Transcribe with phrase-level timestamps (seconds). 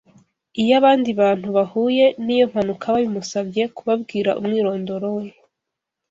[0.61, 5.25] Iyo abandi Bantu bahuye n'iyo mpanuka babimusabye, kubabwira umwirondoro we